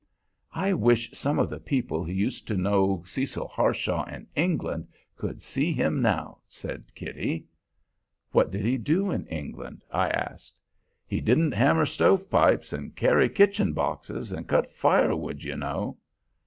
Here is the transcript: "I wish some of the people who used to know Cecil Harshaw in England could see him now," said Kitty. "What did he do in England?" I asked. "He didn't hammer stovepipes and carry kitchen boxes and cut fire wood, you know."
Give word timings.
"I 0.55 0.73
wish 0.73 1.11
some 1.13 1.37
of 1.37 1.47
the 1.47 1.59
people 1.59 2.03
who 2.03 2.11
used 2.11 2.47
to 2.47 2.57
know 2.57 3.03
Cecil 3.05 3.47
Harshaw 3.47 4.03
in 4.05 4.25
England 4.35 4.87
could 5.15 5.43
see 5.43 5.73
him 5.73 6.01
now," 6.01 6.39
said 6.47 6.85
Kitty. 6.95 7.45
"What 8.31 8.49
did 8.49 8.61
he 8.65 8.79
do 8.79 9.11
in 9.11 9.27
England?" 9.27 9.83
I 9.91 10.09
asked. 10.09 10.55
"He 11.05 11.21
didn't 11.21 11.51
hammer 11.51 11.85
stovepipes 11.85 12.73
and 12.73 12.95
carry 12.95 13.29
kitchen 13.29 13.73
boxes 13.73 14.31
and 14.31 14.47
cut 14.47 14.71
fire 14.71 15.15
wood, 15.15 15.43
you 15.43 15.55
know." 15.55 15.97